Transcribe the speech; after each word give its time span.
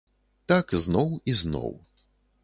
Так 0.51 0.71
зноў 0.85 1.11
і 1.33 1.35
зноў. 1.41 1.69